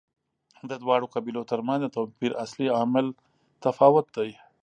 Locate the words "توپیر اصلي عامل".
1.95-3.07